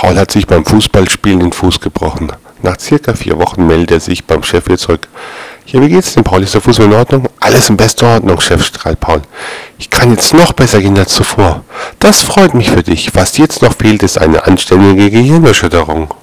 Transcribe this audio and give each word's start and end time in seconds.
Paul 0.00 0.16
hat 0.16 0.30
sich 0.30 0.46
beim 0.46 0.64
Fußballspielen 0.64 1.40
den 1.40 1.52
Fuß 1.52 1.80
gebrochen. 1.80 2.30
Nach 2.62 2.78
circa 2.78 3.14
vier 3.14 3.36
Wochen 3.36 3.66
meldet 3.66 3.90
er 3.90 3.98
sich 3.98 4.24
beim 4.24 4.44
Chef 4.44 4.66
wieder 4.66 4.78
zurück. 4.78 5.08
Ja, 5.66 5.80
wie 5.80 5.88
geht's 5.88 6.14
denn, 6.14 6.22
Paul? 6.22 6.44
Ist 6.44 6.54
der 6.54 6.60
Fuß 6.60 6.78
in 6.78 6.92
Ordnung? 6.92 7.28
Alles 7.40 7.68
in 7.68 7.76
bester 7.76 8.14
Ordnung, 8.14 8.40
Chef, 8.40 8.64
strahlt 8.64 9.00
Paul. 9.00 9.22
Ich 9.76 9.90
kann 9.90 10.12
jetzt 10.12 10.32
noch 10.34 10.52
besser 10.52 10.80
gehen 10.80 10.96
als 10.96 11.14
zuvor. 11.14 11.64
Das 11.98 12.22
freut 12.22 12.54
mich 12.54 12.70
für 12.70 12.84
dich. 12.84 13.12
Was 13.16 13.38
jetzt 13.38 13.60
noch 13.60 13.74
fehlt, 13.74 14.04
ist 14.04 14.18
eine 14.18 14.46
anständige 14.46 15.10
Gehirnerschütterung. 15.10 16.14